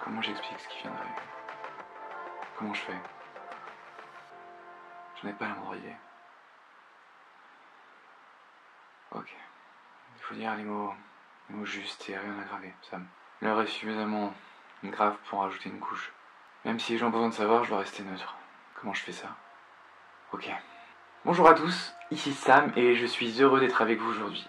Comment 0.00 0.20
j'explique 0.20 0.60
ce 0.60 0.68
qui 0.68 0.82
vient 0.82 0.90
d'arriver? 0.90 1.14
Comment 2.58 2.74
je 2.74 2.80
fais? 2.80 2.98
Je 5.20 5.26
n'ai 5.26 5.32
pas 5.32 5.46
à 5.46 5.48
m'envoyer. 5.48 5.96
Ok. 9.12 9.34
Il 10.16 10.22
faut 10.22 10.34
dire 10.34 10.54
les 10.56 10.64
mots, 10.64 10.92
les 11.48 11.56
mots 11.56 11.64
justes 11.64 12.08
et 12.10 12.18
rien 12.18 12.38
aggraver, 12.40 12.74
Sam. 12.82 13.06
L'heure 13.40 13.60
est 13.62 13.66
suffisamment 13.66 14.34
grave 14.84 15.16
pour 15.30 15.44
ajouter 15.44 15.70
une 15.70 15.80
couche. 15.80 16.12
Même 16.64 16.78
si 16.78 16.92
les 16.92 16.98
gens 16.98 17.06
ont 17.06 17.10
besoin 17.10 17.28
de 17.28 17.34
savoir, 17.34 17.64
je 17.64 17.70
dois 17.70 17.78
rester 17.78 18.02
neutre. 18.02 18.36
Comment 18.74 18.92
je 18.92 19.02
fais 19.02 19.12
ça? 19.12 19.28
Ok. 20.32 20.50
Bonjour 21.24 21.48
à 21.48 21.54
tous, 21.54 21.94
ici 22.10 22.34
Sam 22.34 22.70
et 22.76 22.96
je 22.96 23.06
suis 23.06 23.40
heureux 23.40 23.60
d'être 23.60 23.80
avec 23.80 23.98
vous 23.98 24.10
aujourd'hui. 24.10 24.46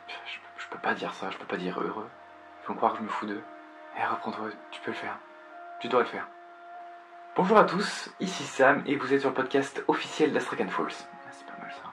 Peux 0.75 0.81
pas 0.81 0.93
dire 0.93 1.13
ça, 1.13 1.29
je 1.29 1.37
peux 1.37 1.45
pas 1.45 1.57
dire 1.57 1.79
heureux. 1.79 2.09
Ils 2.63 2.67
vont 2.67 2.75
croire 2.75 2.93
que 2.93 2.97
je 2.99 3.03
me 3.03 3.07
fous 3.07 3.25
d'eux. 3.25 3.41
Eh, 3.97 4.05
reprends-toi, 4.05 4.47
tu 4.71 4.81
peux 4.81 4.91
le 4.91 4.97
faire. 4.97 5.17
Tu 5.79 5.87
dois 5.87 6.01
le 6.01 6.05
faire. 6.05 6.27
Bonjour 7.35 7.57
à 7.57 7.63
tous, 7.63 8.09
ici 8.19 8.43
Sam 8.43 8.83
et 8.85 8.95
vous 8.95 9.13
êtes 9.13 9.21
sur 9.21 9.29
le 9.29 9.35
podcast 9.35 9.83
officiel 9.87 10.33
d'Astrakan 10.33 10.67
Falls. 10.67 10.87
Ah, 10.91 11.29
C'est 11.31 11.45
pas 11.45 11.61
mal 11.61 11.71
ça. 11.71 11.91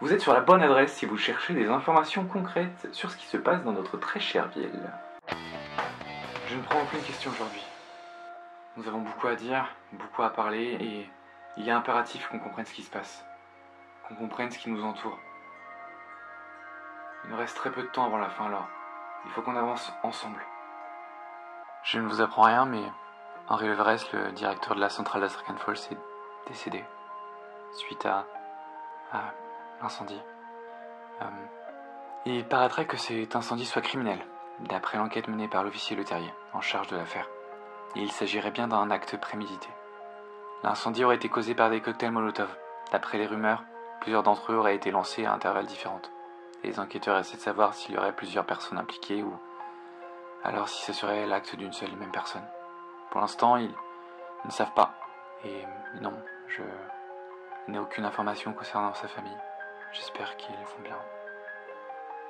Vous 0.00 0.12
êtes 0.12 0.20
sur 0.20 0.32
la 0.32 0.40
bonne 0.40 0.62
adresse 0.62 0.94
si 0.94 1.06
vous 1.06 1.16
cherchez 1.16 1.54
des 1.54 1.68
informations 1.68 2.24
concrètes 2.26 2.88
sur 2.92 3.10
ce 3.10 3.16
qui 3.16 3.26
se 3.26 3.36
passe 3.36 3.62
dans 3.62 3.72
notre 3.72 3.96
très 3.96 4.20
chère 4.20 4.48
ville. 4.48 4.90
Je 6.48 6.56
ne 6.56 6.62
prends 6.62 6.82
aucune 6.82 7.02
question 7.02 7.30
aujourd'hui. 7.30 7.64
Nous 8.76 8.88
avons 8.88 9.00
beaucoup 9.00 9.28
à 9.28 9.36
dire, 9.36 9.68
beaucoup 9.92 10.22
à 10.22 10.30
parler 10.30 10.76
et 10.80 11.10
il 11.56 11.68
est 11.68 11.72
impératif 11.72 12.28
qu'on 12.28 12.38
comprenne 12.38 12.66
ce 12.66 12.72
qui 12.72 12.82
se 12.82 12.90
passe. 12.90 13.24
Qu'on 14.06 14.14
comprenne 14.14 14.50
ce 14.50 14.58
qui 14.58 14.70
nous 14.70 14.84
entoure. 14.84 15.18
Il 17.28 17.32
nous 17.32 17.40
reste 17.40 17.58
très 17.58 17.70
peu 17.70 17.82
de 17.82 17.88
temps 17.88 18.06
avant 18.06 18.16
la 18.16 18.30
fin 18.30 18.46
alors. 18.46 18.66
Il 19.26 19.30
faut 19.32 19.42
qu'on 19.42 19.54
avance 19.54 19.92
ensemble. 20.02 20.40
Je 21.82 21.98
ne 21.98 22.08
vous 22.08 22.22
apprends 22.22 22.44
rien, 22.44 22.64
mais 22.64 22.82
Henri 23.48 23.68
Levresse, 23.68 24.10
le 24.12 24.32
directeur 24.32 24.74
de 24.74 24.80
la 24.80 24.88
centrale 24.88 25.20
d'Astrakan 25.20 25.58
Falls, 25.58 25.76
est 25.90 25.98
décédé 26.48 26.82
suite 27.72 28.06
à, 28.06 28.24
à 29.12 29.32
l'incendie. 29.82 30.22
Euh, 31.20 31.26
il 32.24 32.46
paraîtrait 32.46 32.86
que 32.86 32.96
cet 32.96 33.36
incendie 33.36 33.66
soit 33.66 33.82
criminel, 33.82 34.24
d'après 34.60 34.96
l'enquête 34.96 35.28
menée 35.28 35.48
par 35.48 35.64
l'officier 35.64 35.96
Le 35.96 36.04
Terrier, 36.04 36.32
en 36.54 36.62
charge 36.62 36.88
de 36.88 36.96
l'affaire. 36.96 37.28
Il 37.94 38.10
s'agirait 38.10 38.52
bien 38.52 38.68
d'un 38.68 38.90
acte 38.90 39.18
prémédité. 39.20 39.68
L'incendie 40.62 41.04
aurait 41.04 41.16
été 41.16 41.28
causé 41.28 41.54
par 41.54 41.68
des 41.68 41.82
cocktails 41.82 42.10
Molotov. 42.10 42.48
D'après 42.90 43.18
les 43.18 43.26
rumeurs, 43.26 43.64
plusieurs 44.00 44.22
d'entre 44.22 44.50
eux 44.52 44.56
auraient 44.56 44.76
été 44.76 44.90
lancés 44.90 45.26
à 45.26 45.34
intervalles 45.34 45.66
différents. 45.66 46.00
Les 46.64 46.80
enquêteurs 46.80 47.18
essaient 47.18 47.36
de 47.36 47.42
savoir 47.42 47.74
s'il 47.74 47.94
y 47.94 47.98
aurait 47.98 48.14
plusieurs 48.14 48.44
personnes 48.44 48.78
impliquées 48.78 49.22
ou 49.22 49.32
alors 50.44 50.68
si 50.68 50.84
ce 50.84 50.92
serait 50.92 51.26
l'acte 51.26 51.56
d'une 51.56 51.72
seule 51.72 51.92
et 51.92 51.96
même 51.96 52.10
personne. 52.10 52.46
Pour 53.10 53.20
l'instant, 53.20 53.56
ils, 53.56 53.74
ne 54.44 54.50
savent 54.50 54.74
pas. 54.74 54.94
Et 55.44 55.64
non, 56.00 56.14
je 56.46 56.62
n'ai 57.68 57.78
aucune 57.78 58.04
information 58.04 58.52
concernant 58.52 58.94
sa 58.94 59.08
famille. 59.08 59.36
J'espère 59.92 60.36
qu'ils 60.36 60.54
vont 60.54 60.82
bien. 60.84 60.98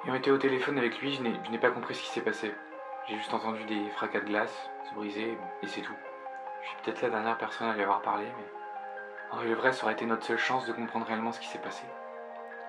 Ayant 0.05 0.15
été 0.15 0.31
au 0.31 0.39
téléphone 0.39 0.79
avec 0.79 1.01
lui, 1.01 1.15
je 1.15 1.23
n'ai 1.23 1.59
pas 1.59 1.71
compris 1.71 1.95
ce 1.95 2.03
qui 2.03 2.09
s'est 2.09 2.21
passé. 2.21 2.55
J'ai 3.07 3.17
juste 3.17 3.35
entendu 3.35 3.65
des 3.65 3.89
fracas 3.91 4.21
de 4.21 4.27
glace 4.27 4.71
se 4.89 4.95
briser 4.95 5.39
et 5.63 5.67
c'est 5.67 5.81
tout. 5.81 5.97
Je 6.63 6.69
suis 6.69 6.77
peut-être 6.83 7.03
la 7.03 7.11
dernière 7.11 7.39
personne 7.39 7.69
à 7.69 7.75
lui 7.75 7.83
avoir 7.83 8.03
parlé, 8.03 8.25
mais 8.25 8.47
Henri 9.31 9.49
Levray, 9.49 9.73
ça 9.73 9.85
aurait 9.85 9.95
été 9.95 10.07
notre 10.07 10.25
seule 10.25 10.39
chance 10.39 10.67
de 10.67 10.73
comprendre 10.73 11.07
réellement 11.07 11.33
ce 11.33 11.41
qui 11.41 11.47
s'est 11.47 11.59
passé. 11.59 11.85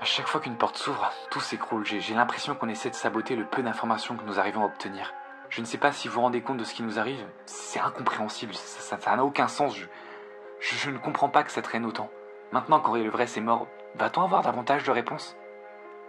À 0.01 0.05
chaque 0.05 0.27
fois 0.27 0.39
qu'une 0.39 0.55
porte 0.55 0.77
s'ouvre, 0.77 1.11
tout 1.29 1.41
s'écroule. 1.41 1.85
J'ai 1.85 2.13
l'impression 2.13 2.55
qu'on 2.55 2.69
essaie 2.69 2.89
de 2.89 2.95
saboter 2.95 3.35
le 3.35 3.43
peu 3.43 3.61
d'informations 3.61 4.15
que 4.15 4.23
nous 4.23 4.39
arrivons 4.39 4.61
à 4.61 4.67
obtenir. 4.67 5.13
Je 5.49 5.59
ne 5.59 5.65
sais 5.65 5.77
pas 5.77 5.91
si 5.91 6.07
vous 6.07 6.13
vous 6.13 6.21
rendez 6.21 6.41
compte 6.41 6.55
de 6.55 6.63
ce 6.63 6.73
qui 6.73 6.83
nous 6.83 6.99
arrive. 6.99 7.25
C'est 7.45 7.81
incompréhensible. 7.81 8.53
Ça 8.53 8.97
n'a 9.13 9.25
aucun 9.25 9.49
sens. 9.49 9.75
Je, 10.61 10.89
ne 10.89 10.97
comprends 10.97 11.27
pas 11.27 11.43
que 11.43 11.51
ça 11.51 11.61
traîne 11.61 11.85
autant. 11.85 12.09
Maintenant 12.53 12.79
qu'Henri 12.79 13.03
Levray 13.03 13.25
est 13.25 13.41
mort, 13.41 13.67
va-t-on 13.95 14.23
avoir 14.23 14.41
davantage 14.41 14.85
de 14.85 14.91
réponses? 14.91 15.35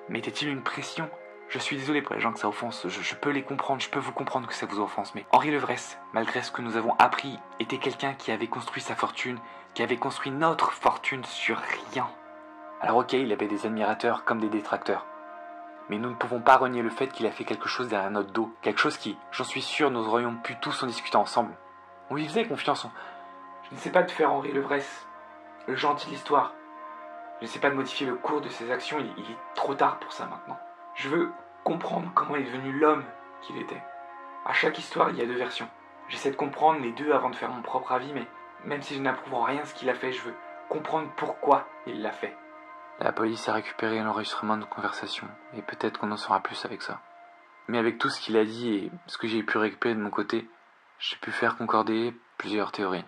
Mettait-il 0.09 0.51
une 0.51 0.63
pression? 0.63 1.11
Je 1.49 1.59
suis 1.59 1.77
désolé 1.77 2.01
pour 2.01 2.15
les 2.15 2.21
gens 2.21 2.33
que 2.33 2.39
ça 2.39 2.49
offense. 2.49 2.87
Je, 2.87 3.03
je 3.03 3.15
peux 3.17 3.31
les 3.31 3.43
comprendre. 3.43 3.81
Je 3.81 3.91
peux 3.91 3.99
vous 3.99 4.13
comprendre 4.13 4.47
que 4.47 4.55
ça 4.55 4.67
vous 4.67 4.79
offense. 4.79 5.17
Mais 5.17 5.27
Henri 5.33 5.51
Levresse, 5.51 5.99
malgré 6.13 6.45
ce 6.45 6.53
que 6.53 6.63
nous 6.63 6.77
avons 6.77 6.95
appris, 7.01 7.41
était 7.59 7.79
quelqu'un 7.79 8.15
qui 8.15 8.31
avait 8.31 8.47
construit 8.47 8.83
sa 8.83 8.95
fortune, 8.95 9.41
qui 9.75 9.83
avait 9.83 9.97
construit 9.97 10.31
notre 10.31 10.71
fortune 10.71 11.25
sur 11.25 11.59
rien. 11.93 12.09
Alors 12.81 12.99
ok, 12.99 13.13
il 13.13 13.33
avait 13.33 13.47
des 13.49 13.67
admirateurs 13.67 14.25
comme 14.25 14.41
des 14.41 14.49
détracteurs. 14.49 15.07
Mais 15.89 15.99
nous 15.99 16.11
ne 16.11 16.15
pouvons 16.15 16.41
pas 16.41 16.57
renier 16.57 16.83
le 16.83 16.91
fait 16.91 17.09
qu'il 17.09 17.27
a 17.27 17.31
fait 17.33 17.45
quelque 17.45 17.69
chose 17.69 17.89
derrière 17.89 18.11
notre 18.11 18.31
dos. 18.33 18.53
Quelque 18.63 18.79
chose 18.81 18.97
qui, 18.97 19.19
j'en 19.33 19.45
suis 19.45 19.61
sûr, 19.63 19.91
nous 19.91 20.07
aurions 20.09 20.37
pu 20.37 20.57
tous 20.61 20.83
en 20.83 20.87
discuter 20.87 21.17
ensemble. 21.17 21.53
On 22.11 22.15
lui 22.15 22.27
faisait 22.27 22.47
confiance. 22.47 22.85
on- 22.85 22.91
Je 23.69 23.75
ne 23.75 23.81
sais 23.81 23.91
pas 23.91 24.03
de 24.03 24.11
faire 24.11 24.33
Henri 24.33 24.53
Levresse, 24.53 25.07
le 25.67 25.75
gentil 25.75 26.07
de 26.07 26.13
l'histoire. 26.13 26.55
Je 27.41 27.47
ne 27.47 27.51
sais 27.51 27.59
pas 27.59 27.71
de 27.71 27.75
modifier 27.75 28.07
le 28.07 28.15
cours 28.15 28.41
de 28.41 28.49
ses 28.49 28.71
actions, 28.71 28.99
il 29.17 29.25
est 29.31 29.37
trop 29.55 29.75
tard 29.75 29.99
pour 29.99 30.13
ça 30.13 30.27
maintenant. 30.27 30.59
Je 30.95 31.09
veux 31.09 31.33
comprendre 31.65 32.11
comment 32.15 32.37
il 32.37 32.43
est 32.43 32.51
devenu 32.51 32.73
l'homme 32.79 33.05
qu'il 33.43 33.57
était. 33.59 33.83
À 34.47 34.53
chaque 34.53 34.79
histoire, 34.79 35.11
il 35.11 35.17
y 35.19 35.23
a 35.23 35.27
deux 35.27 35.37
versions. 35.37 35.69
J'essaie 36.09 36.31
de 36.31 36.37
comprendre 36.37 36.81
les 36.81 36.93
deux 36.93 37.13
avant 37.13 37.31
de 37.31 37.37
faire 37.37 37.51
mon 37.51 37.63
propre 37.63 37.93
avis, 37.93 38.13
mais 38.13 38.27
même 38.65 38.83
si 38.83 38.95
je 38.95 39.01
n'approuve 39.01 39.35
en 39.35 39.43
rien 39.43 39.65
ce 39.65 39.75
qu'il 39.75 39.89
a 39.91 39.95
fait, 39.95 40.13
je 40.13 40.23
veux 40.23 40.35
comprendre 40.69 41.09
pourquoi 41.17 41.67
il 41.87 42.03
l'a 42.03 42.11
fait. 42.13 42.37
La 43.03 43.13
police 43.13 43.49
a 43.49 43.55
récupéré 43.55 44.03
l'enregistrement 44.03 44.57
de 44.57 44.61
nos 44.61 44.67
conversations, 44.67 45.27
et 45.55 45.63
peut-être 45.63 45.99
qu'on 45.99 46.13
en 46.13 46.19
saura 46.19 46.43
plus 46.43 46.67
avec 46.67 46.83
ça. 46.83 47.01
Mais 47.67 47.79
avec 47.79 47.97
tout 47.97 48.11
ce 48.11 48.21
qu'il 48.21 48.37
a 48.37 48.45
dit 48.45 48.75
et 48.75 48.93
ce 49.07 49.17
que 49.17 49.27
j'ai 49.27 49.43
pu 49.43 49.57
récupérer 49.57 49.95
de 49.95 50.01
mon 50.01 50.11
côté, 50.11 50.47
j'ai 50.99 51.17
pu 51.17 51.31
faire 51.31 51.57
concorder 51.57 52.15
plusieurs 52.37 52.73
théories. 52.73 53.07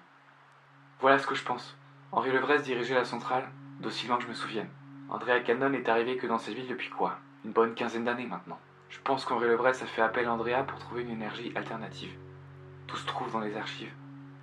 Voilà 1.01 1.19
ce 1.19 1.27
que 1.27 1.35
je 1.35 1.45
pense. 1.45 1.77
Henri 2.11 2.33
Levresse 2.33 2.63
dirigeait 2.63 2.95
la 2.95 3.05
centrale, 3.05 3.51
d'aussi 3.81 4.07
loin 4.07 4.17
que 4.17 4.23
je 4.23 4.29
me 4.29 4.35
souvienne. 4.35 4.71
Andrea 5.11 5.41
Cannon 5.41 5.75
est 5.75 5.91
arrivé 5.91 6.17
que 6.17 6.27
dans 6.27 6.39
cette 6.39 6.55
ville 6.55 6.69
depuis 6.69 6.89
quoi? 6.89 7.19
Une 7.45 7.53
bonne 7.53 7.75
quinzaine 7.75 8.05
d'années 8.05 8.27
maintenant. 8.27 8.61
Je 8.89 8.99
pense 9.01 9.27
qu'Henri 9.27 9.49
Levresse 9.49 9.83
a 9.83 9.87
fait 9.87 10.01
appel 10.01 10.27
à 10.27 10.33
Andrea 10.33 10.65
pour 10.67 10.79
trouver 10.79 11.03
une 11.03 11.11
énergie 11.11 11.53
alternative. 11.55 12.17
Tout 12.87 12.97
se 12.97 13.07
trouve 13.07 13.31
dans 13.31 13.41
les 13.41 13.59
archives. 13.59 13.93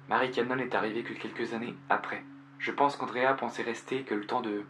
Marie 0.09 0.29
Cannon 0.29 0.59
est 0.59 0.75
arrivée 0.75 1.01
que 1.01 1.13
quelques 1.13 1.55
années 1.55 1.75
après. 1.89 2.23
Je 2.59 2.71
pense 2.71 2.97
qu'Andrea 2.97 3.33
pensait 3.33 3.63
rester 3.63 4.03
que 4.03 4.13
le 4.13 4.27
temps 4.27 4.41
de 4.41 4.63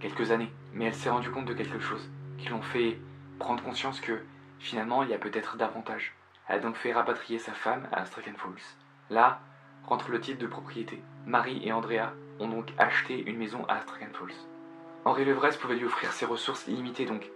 quelques 0.00 0.30
années, 0.30 0.50
mais 0.72 0.86
elle 0.86 0.94
s'est 0.94 1.10
rendue 1.10 1.30
compte 1.30 1.46
de 1.46 1.54
quelque 1.54 1.80
chose, 1.80 2.08
qui 2.38 2.48
l'ont 2.48 2.62
fait 2.62 2.98
prendre 3.38 3.62
conscience 3.62 4.00
que 4.00 4.20
finalement 4.58 5.02
il 5.02 5.10
y 5.10 5.14
a 5.14 5.18
peut-être 5.18 5.56
davantage. 5.56 6.14
Elle 6.48 6.56
a 6.56 6.60
donc 6.60 6.76
fait 6.76 6.92
rapatrier 6.92 7.38
sa 7.38 7.52
femme 7.52 7.88
à 7.92 8.02
Astrakan 8.02 8.34
Falls. 8.36 8.76
Là 9.10 9.40
rentre 9.84 10.10
le 10.10 10.20
titre 10.20 10.38
de 10.38 10.46
propriété. 10.46 11.00
Marie 11.26 11.60
et 11.66 11.72
Andrea 11.72 12.12
ont 12.40 12.48
donc 12.48 12.72
acheté 12.78 13.22
une 13.28 13.38
maison 13.38 13.64
à 13.68 13.74
Astrakan 13.74 14.12
Falls. 14.12 14.34
Henri 15.04 15.24
Levresse 15.24 15.56
pouvait 15.56 15.76
lui 15.76 15.84
offrir 15.84 16.12
ses 16.12 16.26
ressources 16.26 16.66
illimitées 16.66 17.06
donc 17.06 17.30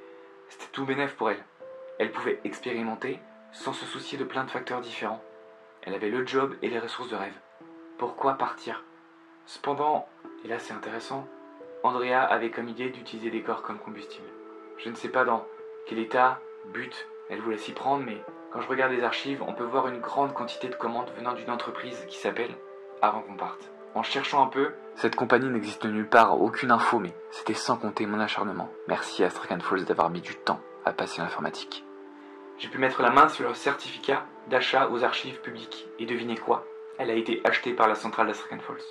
c'était 0.49 0.71
tout 0.73 0.85
bénef 0.85 1.15
pour 1.15 1.31
elle. 1.31 1.45
Elle 1.99 2.13
pouvait 2.13 2.41
expérimenter 2.45 3.21
sans 3.53 3.73
se 3.73 3.85
soucier 3.85 4.19
de 4.19 4.25
plein 4.25 4.45
de 4.45 4.51
facteurs 4.51 4.81
différents. 4.81 5.23
Elle 5.83 5.95
avait 5.95 6.11
le 6.11 6.27
job 6.27 6.57
et 6.63 6.69
les 6.69 6.79
ressources 6.79 7.09
de 7.09 7.17
rêve. 7.17 7.39
Pourquoi 7.99 8.35
partir? 8.35 8.83
Cependant, 9.47 10.09
et 10.45 10.49
là 10.49 10.59
c'est 10.59 10.73
intéressant, 10.73 11.27
Andrea 11.83 12.23
avait 12.23 12.51
comme 12.51 12.69
idée 12.69 12.91
d'utiliser 12.91 13.31
des 13.31 13.43
corps 13.43 13.63
comme 13.63 13.79
combustible. 13.79 14.29
Je 14.77 14.89
ne 14.91 14.95
sais 14.95 15.09
pas 15.09 15.25
dans 15.25 15.47
quel 15.87 15.99
état, 15.99 16.41
but, 16.73 17.09
elle 17.29 17.41
voulait 17.41 17.57
s'y 17.57 17.73
prendre, 17.73 18.05
mais 18.05 18.23
quand 18.53 18.61
je 18.61 18.69
regarde 18.69 18.93
les 18.93 19.03
archives, 19.03 19.43
on 19.47 19.55
peut 19.55 19.65
voir 19.65 19.89
une 19.89 20.01
grande 20.01 20.35
quantité 20.35 20.69
de 20.69 20.75
commandes 20.75 21.11
venant 21.17 21.33
d'une 21.33 21.51
entreprise 21.51 22.05
qui 22.09 22.19
s'appelle 22.19 22.55
Avant 23.01 23.23
qu'on 23.23 23.37
parte. 23.37 23.71
En 23.95 24.03
cherchant 24.03 24.45
un 24.45 24.49
peu, 24.49 24.73
cette 24.95 25.17
compagnie 25.17 25.49
n'existe 25.49 25.85
nulle 25.85 26.09
part, 26.09 26.41
aucune 26.41 26.71
info, 26.71 26.99
mais 26.99 27.13
c'était 27.31 27.55
sans 27.55 27.77
compter 27.77 28.07
mon 28.07 28.21
acharnement. 28.21 28.71
Merci 28.87 29.25
à 29.25 29.27
Astrakan 29.27 29.61
Falls 29.61 29.85
d'avoir 29.85 30.11
mis 30.11 30.21
du 30.21 30.35
temps 30.35 30.61
à 30.85 30.93
passer 30.93 31.23
l'informatique. 31.23 31.85
J'ai 32.59 32.69
pu 32.69 32.79
mettre 32.79 33.03
la 33.03 33.11
main 33.11 33.29
sur 33.29 33.45
leur 33.45 33.57
certificat 33.57 34.27
d'achat 34.49 34.89
aux 34.91 35.03
archives 35.03 35.41
publiques, 35.41 35.89
et 35.99 36.07
devinez 36.07 36.37
quoi? 36.37 36.67
Elle 36.99 37.11
a 37.11 37.15
été 37.15 37.41
achetée 37.45 37.73
par 37.73 37.89
la 37.89 37.95
centrale 37.95 38.27
d'Astrakan 38.27 38.61
Falls. 38.61 38.83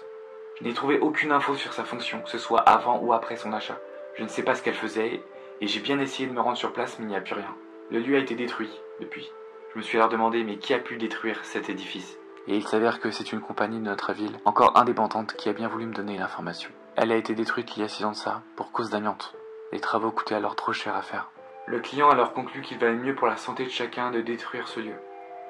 Je 0.59 0.67
n'ai 0.67 0.73
trouvé 0.73 0.99
aucune 0.99 1.31
info 1.31 1.55
sur 1.55 1.71
sa 1.71 1.85
fonction, 1.85 2.21
que 2.21 2.29
ce 2.29 2.37
soit 2.37 2.59
avant 2.59 2.99
ou 2.99 3.13
après 3.13 3.37
son 3.37 3.53
achat. 3.53 3.77
Je 4.15 4.23
ne 4.23 4.27
sais 4.27 4.43
pas 4.43 4.55
ce 4.55 4.61
qu'elle 4.61 4.73
faisait, 4.73 5.23
et 5.61 5.67
j'ai 5.67 5.79
bien 5.79 5.99
essayé 5.99 6.27
de 6.27 6.33
me 6.33 6.41
rendre 6.41 6.57
sur 6.57 6.73
place, 6.73 6.99
mais 6.99 7.05
il 7.05 7.09
n'y 7.09 7.15
a 7.15 7.21
plus 7.21 7.35
rien. 7.35 7.55
Le 7.91 7.99
lieu 7.99 8.17
a 8.17 8.19
été 8.19 8.35
détruit, 8.35 8.69
depuis. 8.99 9.31
Je 9.73 9.77
me 9.77 9.83
suis 9.83 9.97
alors 9.97 10.09
demandé, 10.09 10.43
mais 10.43 10.57
qui 10.57 10.73
a 10.73 10.79
pu 10.79 10.97
détruire 10.97 11.45
cet 11.45 11.69
édifice? 11.69 12.17
Et 12.47 12.55
il 12.55 12.67
s'avère 12.67 12.99
que 12.99 13.11
c'est 13.11 13.31
une 13.31 13.39
compagnie 13.39 13.79
de 13.79 13.85
notre 13.85 14.11
ville, 14.11 14.37
encore 14.43 14.77
indépendante, 14.77 15.33
qui 15.33 15.47
a 15.47 15.53
bien 15.53 15.69
voulu 15.69 15.85
me 15.85 15.93
donner 15.93 16.17
l'information. 16.17 16.71
Elle 16.97 17.13
a 17.13 17.15
été 17.15 17.35
détruite 17.35 17.77
il 17.77 17.81
y 17.81 17.85
a 17.85 17.87
six 17.87 18.03
ans 18.03 18.11
de 18.11 18.15
ça, 18.15 18.41
pour 18.57 18.73
cause 18.73 18.89
d'amiante. 18.89 19.35
Les 19.71 19.79
travaux 19.79 20.11
coûtaient 20.11 20.35
alors 20.35 20.57
trop 20.57 20.73
cher 20.73 20.95
à 20.95 21.01
faire. 21.01 21.29
Le 21.67 21.79
client 21.79 22.09
a 22.09 22.13
alors 22.13 22.33
conclu 22.33 22.61
qu'il 22.61 22.79
valait 22.79 22.95
mieux 22.95 23.15
pour 23.15 23.27
la 23.27 23.37
santé 23.37 23.63
de 23.63 23.69
chacun 23.69 24.11
de 24.11 24.19
détruire 24.21 24.67
ce 24.67 24.79
lieu. 24.79 24.95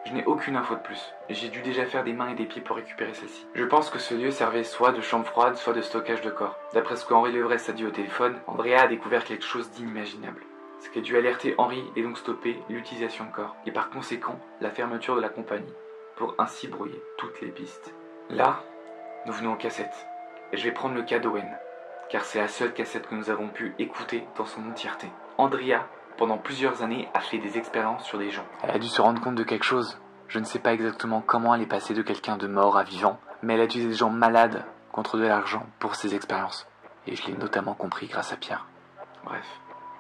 Je 0.10 0.16
n'ai 0.16 0.26
aucune 0.26 0.56
info 0.56 0.74
de 0.74 0.80
plus. 0.80 1.14
J'ai 1.30 1.50
dû 1.50 1.62
déjà 1.62 1.86
faire 1.86 2.04
des 2.04 2.14
mains 2.14 2.30
et 2.30 2.34
des 2.34 2.46
pieds 2.46 2.64
pour 2.64 2.78
récupérer 2.78 3.14
celle-ci. 3.14 3.46
Je 3.54 3.64
pense 3.64 3.92
que 3.92 4.00
ce 4.00 4.16
lieu 4.16 4.32
servait 4.32 4.64
soit 4.64 4.92
de 4.92 5.02
chambre 5.02 5.28
froide, 5.28 5.56
soit 5.56 5.74
de 5.74 5.82
stockage 5.82 6.22
de 6.22 6.32
corps. 6.32 6.58
D'après 6.74 6.96
ce 6.96 7.06
qu'Henri 7.06 7.32
Levresse 7.32 7.70
a 7.70 7.74
dit 7.74 7.86
au 7.86 7.92
téléphone, 7.92 8.40
Andrea 8.48 8.82
a 8.82 8.88
découvert 8.88 9.24
quelque 9.24 9.46
chose 9.46 9.70
d'inimaginable. 9.70 10.42
ce 10.80 10.90
qui 10.90 11.00
a 11.00 11.02
dû 11.02 11.18
alerter 11.18 11.56
Henry 11.58 11.84
et 11.96 12.02
donc 12.02 12.18
stopper 12.18 12.60
l'utilisation 12.70 13.26
de 13.26 13.32
corps, 13.32 13.56
et 13.66 13.72
par 13.72 13.90
conséquent 13.90 14.40
la 14.62 14.70
fermeture 14.70 15.16
de 15.16 15.22
la 15.22 15.30
compagnie, 15.30 15.74
pour 16.16 16.36
ainsi 16.38 16.68
brouiller 16.68 17.02
toutes 17.18 17.42
les 17.42 17.50
pistes. 17.50 17.94
Là, 18.30 18.64
nous 19.26 19.34
venons 19.34 19.54
aux 19.54 19.58
cassettes, 19.58 20.08
et 20.52 20.58
je 20.58 20.64
vais 20.64 20.72
prendre 20.72 20.96
le 20.96 21.04
cas 21.04 21.20
d'Owen, 21.20 21.50
car 22.10 22.24
c'est 22.24 22.40
la 22.40 22.48
seule 22.48 22.74
cassette 22.74 23.08
que 23.08 23.16
nous 23.16 23.30
avons 23.30 23.50
pu 23.50 23.76
écouter 23.78 24.24
dans 24.38 24.46
son 24.46 24.68
entièreté. 24.70 25.08
Andrea, 25.38 25.86
pendant 26.20 26.38
plusieurs 26.38 26.84
années, 26.84 27.08
a 27.14 27.22
fait 27.22 27.38
des 27.38 27.58
expériences 27.58 28.04
sur 28.04 28.20
des 28.20 28.30
gens. 28.30 28.46
Elle 28.64 28.72
a 28.76 28.80
dû 28.80 28.90
se 28.90 29.02
rendre 29.02 29.22
compte 29.22 29.36
de 29.36 29.44
quelque 29.44 29.64
chose. 29.64 29.98
Je 30.28 30.38
ne 30.38 30.44
sais 30.44 30.60
pas 30.60 30.74
exactement 30.74 31.24
comment 31.26 31.56
elle 31.56 31.62
est 31.62 31.66
passée 31.66 31.94
de 31.94 32.02
quelqu'un 32.02 32.36
de 32.36 32.46
mort 32.46 32.78
à 32.78 32.84
vivant, 32.84 33.18
mais 33.42 33.54
elle 33.54 33.62
a 33.62 33.64
utilisé 33.64 33.90
des 33.90 33.96
gens 33.96 34.10
malades 34.10 34.66
contre 34.92 35.18
de 35.18 35.26
l'argent 35.26 35.66
pour 35.80 35.96
ses 35.96 36.16
expériences. 36.16 36.68
Et 37.08 37.16
je 37.16 37.26
l'ai 37.26 37.38
notamment 37.38 37.74
compris 37.74 38.08
grâce 38.08 38.34
à 38.34 38.36
Pierre. 38.36 38.66
Bref, 39.24 39.48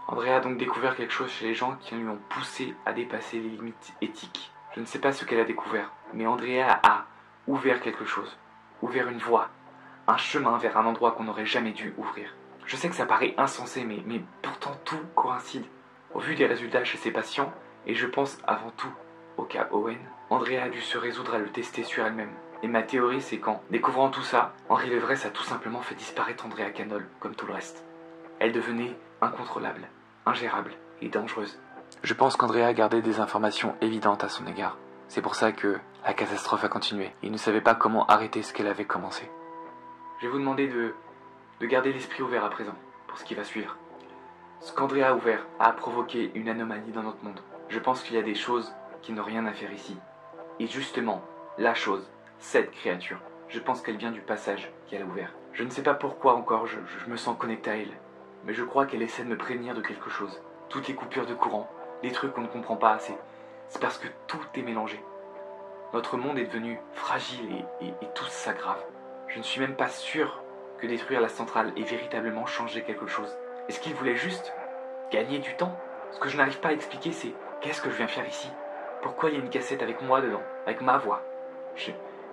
Andrea 0.07 0.36
a 0.36 0.39
donc 0.42 0.57
découvert 0.57 0.98
quelque 0.98 1.13
chose 1.13 1.31
chez 1.31 1.48
les 1.48 1.54
gens 1.54 1.77
qui 1.80 1.95
lui 1.95 2.10
ont 2.10 2.19
poussé 2.27 2.75
à 2.86 2.92
dépasser 2.92 3.39
les 3.39 3.50
limites 3.50 3.94
éthiques. 4.01 4.51
Je 4.75 4.81
ne 4.81 4.86
sais 4.86 5.00
pas 5.00 5.13
ce 5.13 5.24
qu'elle 5.24 5.39
a 5.39 5.45
découvert, 5.45 5.89
mais 6.13 6.27
Andrea 6.27 6.81
a 6.83 7.06
ouvert 7.48 7.80
quelque 7.80 8.04
chose, 8.06 8.38
ouvert 8.81 9.07
une 9.07 9.19
voie, 9.19 9.48
un 10.06 10.18
chemin 10.18 10.57
vers 10.57 10.77
un 10.77 10.86
endroit 10.86 11.13
qu'on 11.13 11.24
n'aurait 11.24 11.45
jamais 11.45 11.71
dû 11.71 11.94
ouvrir. 11.98 12.36
Je 12.66 12.75
sais 12.75 12.89
que 12.89 12.95
ça 12.95 13.06
paraît 13.06 13.36
insensé, 13.38 13.86
mais, 13.86 14.04
mais 14.06 14.21
pourtant 14.42 14.75
tout 14.83 15.00
coïncide. 15.16 15.66
Au 16.13 16.19
vu 16.19 16.35
des 16.35 16.45
résultats 16.45 16.83
chez 16.83 16.97
ses 16.97 17.11
patients, 17.11 17.53
et 17.85 17.95
je 17.95 18.07
pense 18.07 18.38
avant 18.45 18.71
tout 18.71 18.91
au 19.38 19.44
cas 19.44 19.67
Owen, 19.71 19.97
Andrea 20.29 20.63
a 20.63 20.69
dû 20.69 20.81
se 20.81 20.97
résoudre 20.97 21.35
à 21.35 21.39
le 21.39 21.50
tester 21.50 21.83
sur 21.83 22.06
elle-même. 22.06 22.33
Et 22.61 22.67
ma 22.67 22.83
théorie, 22.83 23.21
c'est 23.21 23.38
qu'en 23.38 23.63
découvrant 23.69 24.09
tout 24.09 24.21
ça, 24.21 24.53
Henri 24.67 24.89
Levresse 24.89 25.25
a 25.25 25.29
tout 25.29 25.44
simplement 25.44 25.81
fait 25.81 25.95
disparaître 25.95 26.45
Andrea 26.45 26.71
Canol, 26.71 27.07
comme 27.19 27.35
tout 27.35 27.45
le 27.45 27.53
reste. 27.53 27.85
Elle 28.39 28.51
devenait 28.51 28.95
incontrôlable, 29.21 29.88
ingérable 30.25 30.73
et 31.01 31.07
dangereuse. 31.07 31.59
Je 32.03 32.13
pense 32.13 32.35
qu'Andrea 32.35 32.73
gardait 32.73 33.01
des 33.01 33.19
informations 33.19 33.75
évidentes 33.81 34.23
à 34.23 34.29
son 34.29 34.45
égard. 34.45 34.77
C'est 35.07 35.21
pour 35.21 35.35
ça 35.35 35.51
que 35.51 35.79
la 36.06 36.13
catastrophe 36.13 36.63
a 36.63 36.69
continué. 36.69 37.11
Il 37.23 37.31
ne 37.31 37.38
savait 37.38 37.61
pas 37.61 37.75
comment 37.75 38.06
arrêter 38.07 38.41
ce 38.41 38.53
qu'elle 38.53 38.67
avait 38.67 38.85
commencé. 38.85 39.29
Je 40.19 40.25
vais 40.25 40.31
vous 40.31 40.39
demander 40.39 40.67
de, 40.67 40.94
de 41.61 41.65
garder 41.65 41.94
l'esprit 41.94 42.23
ouvert 42.23 42.44
à 42.44 42.50
présent, 42.50 42.75
pour 43.07 43.17
ce 43.17 43.23
qui 43.23 43.35
va 43.35 43.44
suivre. 43.44 43.77
Ce 44.61 44.73
qu'Andrea 44.73 45.03
a 45.07 45.13
ouvert 45.15 45.45
a 45.57 45.71
provoqué 45.71 46.31
une 46.35 46.50
anomalie 46.50 46.91
dans 46.91 47.03
notre 47.03 47.23
monde. 47.23 47.39
Je 47.69 47.79
pense 47.79 48.03
qu'il 48.03 48.17
y 48.17 48.19
a 48.19 48.23
des 48.23 48.35
choses 48.35 48.73
qui 49.01 49.13
n'ont 49.13 49.23
rien 49.23 49.45
à 49.45 49.53
faire 49.53 49.71
ici. 49.71 49.95
Et 50.59 50.67
justement, 50.67 51.23
la 51.57 51.73
chose, 51.73 52.06
cette 52.39 52.71
créature, 52.71 53.19
je 53.47 53.59
pense 53.59 53.81
qu'elle 53.81 53.95
vient 53.95 54.11
du 54.11 54.19
passage 54.19 54.69
qu'elle 54.88 55.03
a 55.03 55.06
ouvert. 55.06 55.33
Je 55.53 55.63
ne 55.63 55.69
sais 55.69 55.81
pas 55.81 55.94
pourquoi 55.94 56.35
encore 56.35 56.67
je, 56.67 56.77
je 56.85 57.09
me 57.09 57.15
sens 57.15 57.38
connecté 57.38 57.71
à 57.71 57.77
elle, 57.77 57.97
mais 58.44 58.53
je 58.53 58.65
crois 58.65 58.85
qu'elle 58.85 59.01
essaie 59.01 59.23
de 59.23 59.29
me 59.29 59.38
prévenir 59.38 59.75
de 59.75 59.81
quelque 59.81 60.09
chose. 60.09 60.41
Toutes 60.67 60.89
les 60.89 60.95
coupures 60.95 61.25
de 61.25 61.33
courant, 61.33 61.69
les 62.03 62.11
trucs 62.11 62.33
qu'on 62.33 62.41
ne 62.41 62.47
comprend 62.47 62.75
pas 62.75 62.91
assez, 62.91 63.15
c'est 63.69 63.81
parce 63.81 63.97
que 63.97 64.09
tout 64.27 64.41
est 64.56 64.61
mélangé. 64.61 65.01
Notre 65.94 66.17
monde 66.17 66.38
est 66.38 66.47
devenu 66.47 66.79
fragile 66.91 67.50
et, 67.81 67.85
et, 67.85 67.94
et 68.01 68.07
tout 68.13 68.25
s'aggrave. 68.25 68.83
Je 69.29 69.38
ne 69.38 69.44
suis 69.44 69.61
même 69.61 69.75
pas 69.75 69.89
sûr 69.89 70.44
que 70.79 70.88
détruire 70.88 71.21
la 71.21 71.29
centrale 71.29 71.71
ait 71.77 71.83
véritablement 71.83 72.45
changé 72.45 72.83
quelque 72.83 73.07
chose. 73.07 73.38
Est-ce 73.69 73.80
qu'il 73.80 73.94
voulait 73.94 74.16
juste 74.16 74.51
gagner 75.12 75.38
du 75.38 75.54
temps? 75.54 75.77
Ce 76.10 76.19
que 76.19 76.27
je 76.27 76.38
n'arrive 76.38 76.60
pas 76.60 76.69
à 76.69 76.74
expliquer, 76.74 77.12
c'est 77.12 77.31
qu'est-ce 77.62 77.83
que 77.83 77.92
je 77.92 77.98
viens 77.98 78.07
faire 78.07 78.27
ici? 78.27 78.50
Pourquoi 79.04 79.30
il 79.30 79.36
y 79.36 79.39
a 79.39 79.44
une 79.44 79.51
cassette 79.51 79.83
avec 79.83 80.01
moi 80.01 80.21
dedans, 80.21 80.42
avec 80.66 80.81
ma 80.81 80.98
voix? 80.98 81.21
Je, 81.75 81.92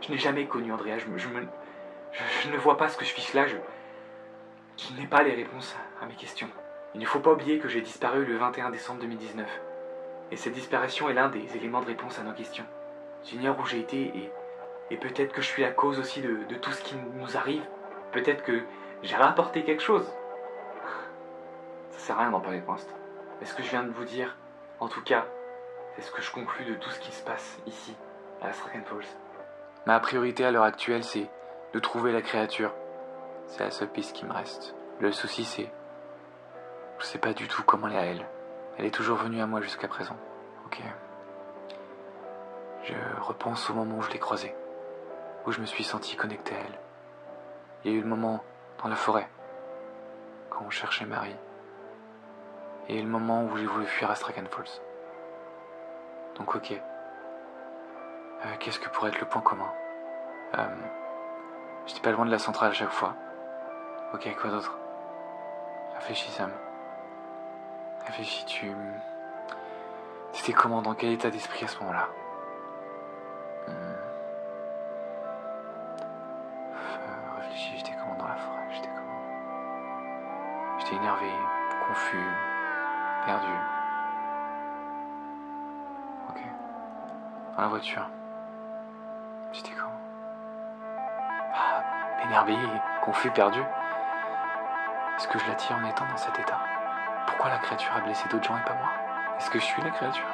n'ai 0.09 0.17
jamais 0.17 0.47
connu 0.47 0.73
Andrea, 0.73 0.97
je, 0.97 1.09
ne 2.51 2.57
vois 2.57 2.79
pas 2.79 2.89
ce 2.89 2.97
que 2.97 3.05
je 3.05 3.13
fiche 3.13 3.35
là, 3.35 3.47
je, 3.47 3.57
je 4.79 4.99
n'ai 4.99 5.07
pas 5.07 5.23
les 5.23 5.35
réponses 5.35 5.77
à 6.01 6.07
mes 6.07 6.15
questions. 6.15 6.49
Il 6.95 7.03
ne 7.03 7.07
faut 7.07 7.21
pas 7.21 7.33
oublier 7.33 7.59
que 7.59 7.69
j'ai 7.69 7.83
disparu 7.83 8.25
le 8.25 8.39
21 8.39 8.71
décembre 8.71 9.01
2019. 9.01 9.47
Et 10.31 10.37
cette 10.37 10.55
disparition 10.55 11.11
est 11.11 11.15
l'un 11.15 11.29
des 11.29 11.55
éléments 11.55 11.83
de 11.83 11.87
réponse 11.87 12.19
à 12.19 12.23
nos 12.23 12.33
questions. 12.33 12.65
J'ignore 13.25 13.61
où 13.61 13.67
j'ai 13.67 13.81
été 13.81 14.05
et, 14.05 14.31
et 14.91 14.97
peut-être 14.97 15.35
que 15.35 15.43
je 15.43 15.49
suis 15.49 15.63
la 15.63 15.71
cause 15.71 15.99
aussi 15.99 16.23
de, 16.23 16.45
de 16.49 16.55
tout 16.55 16.73
ce 16.73 16.83
qui 16.83 16.95
nous 17.21 17.37
arrive. 17.37 17.63
Peut-être 18.13 18.43
que 18.43 18.63
j'ai 19.03 19.17
rapporté 19.17 19.65
quelque 19.65 19.83
chose. 19.83 20.11
Ça 21.97 22.09
sert 22.09 22.17
à 22.17 22.21
rien 22.21 22.31
d'en 22.31 22.41
parler 22.41 22.61
pour 22.61 22.75
l'instant. 22.75 22.97
Mais 23.41 23.47
ce 23.47 23.55
que 23.55 23.63
je 23.63 23.71
viens 23.71 23.83
de 23.83 23.91
vous 23.91 24.05
dire, 24.05 24.37
en 24.81 24.89
tout 24.89 25.03
cas, 25.03 25.25
c'est 25.95 26.03
ce 26.03 26.11
que 26.11 26.23
je 26.23 26.31
conclus 26.31 26.65
de 26.65 26.75
tout 26.75 26.91
ce 26.91 27.01
qui 27.01 27.13
se 27.13 27.25
passe 27.25 27.59
ici, 27.67 27.97
à 28.43 28.53
Straken 28.53 28.85
Falls. 28.85 29.07
Ma 29.87 29.99
priorité 30.01 30.45
à 30.45 30.51
l'heure 30.51 30.65
actuelle, 30.65 31.05
c'est 31.05 31.29
de 31.73 31.79
trouver 31.79 32.13
la 32.13 32.23
créature. 32.23 32.73
C'est 33.47 33.65
la 33.65 33.71
seule 33.71 33.89
piste 33.89 34.15
qui 34.15 34.27
me 34.27 34.33
reste. 34.33 34.75
Le 35.01 35.13
souci, 35.13 35.45
c'est. 35.45 35.71
Je 36.99 37.05
sais 37.05 37.19
pas 37.19 37.33
du 37.33 37.49
tout 37.49 37.63
comment 37.63 37.89
elle 37.89 37.95
est 37.95 37.99
à 37.99 38.05
elle. 38.05 38.27
Elle 38.79 38.85
est 38.87 38.95
toujours 38.95 39.17
venue 39.17 39.41
à 39.41 39.47
moi 39.47 39.61
jusqu'à 39.61 39.89
présent. 39.89 40.17
Ok. 40.67 40.81
Je 42.85 42.95
repense 43.21 43.69
au 43.71 43.75
moment 43.75 43.99
où 43.99 44.03
je 44.03 44.11
l'ai 44.11 44.19
croisée, 44.19 44.55
où 45.47 45.53
je 45.53 45.61
me 45.61 45.67
suis 45.67 45.85
senti 45.85 46.17
connecté 46.17 46.55
à 46.55 46.59
elle. 46.59 46.79
Il 47.85 47.91
y 47.91 47.95
a 47.95 47.99
eu 47.99 48.03
le 48.03 48.09
moment 48.09 48.43
dans 48.83 48.89
la 48.89 48.97
forêt, 48.97 49.29
quand 50.51 50.65
on 50.65 50.71
cherchait 50.71 51.07
Marie. 51.07 51.37
Et 52.89 53.03
le 53.03 53.09
moment 53.09 53.45
où 53.45 53.57
j'ai 53.57 53.67
voulu 53.67 53.87
fuir 53.87 54.11
à 54.11 54.15
Falls. 54.15 54.81
Donc 56.37 56.55
ok. 56.55 56.73
Euh, 56.73 58.57
Qu'est-ce 58.61 58.79
que 58.79 58.89
pourrait 58.91 59.11
être 59.11 59.21
le 59.21 59.27
point 59.27 59.43
commun? 59.43 59.71
Euh, 60.59 60.67
J'étais 61.87 62.01
pas 62.01 62.13
loin 62.13 62.27
de 62.27 62.31
la 62.31 62.39
centrale 62.39 62.71
à 62.71 62.75
chaque 62.75 62.91
fois. 62.91 63.15
Ok, 64.13 64.29
quoi 64.41 64.51
d'autre? 64.51 64.79
Réfléchis 65.97 66.31
Sam. 66.31 66.51
Réfléchis, 68.07 68.45
tu... 68.47 68.71
C'était 70.33 70.53
comment, 70.53 70.83
dans 70.83 70.95
quel 70.95 71.13
état 71.13 71.31
d'esprit 71.31 71.65
à 71.65 71.69
ce 71.69 71.79
moment-là? 71.81 72.09
Euh, 73.69 73.95
Réfléchis, 77.39 77.75
j'étais 77.79 77.97
comment 77.99 78.17
dans 78.17 78.29
la 78.29 78.37
forêt? 78.37 78.67
J'étais 78.73 78.89
comment? 78.89 80.79
J'étais 80.79 80.97
énervé, 80.97 81.31
confus, 81.89 82.31
perdu. 83.27 83.53
Ok. 86.31 86.41
Dans 87.57 87.63
la 87.63 87.69
voiture. 87.69 88.09
J'étais 89.53 89.73
comment? 89.73 90.01
Ah, 91.53 91.83
énervé, 92.25 92.57
confus, 93.03 93.31
perdu. 93.31 93.61
Est-ce 95.17 95.29
que 95.29 95.39
je 95.39 95.47
l'attire 95.49 95.77
en 95.77 95.89
étant 95.89 96.07
dans 96.07 96.17
cet 96.17 96.39
état? 96.39 96.61
Pourquoi 97.27 97.51
la 97.51 97.59
créature 97.59 97.93
a 97.97 98.01
blessé 98.01 98.29
d'autres 98.29 98.45
gens 98.45 98.57
et 98.57 98.65
pas 98.65 98.75
moi? 98.75 98.91
Est-ce 99.39 99.51
que 99.51 99.59
je 99.59 99.65
suis 99.65 99.83
la 99.83 99.91
créature? 99.91 100.27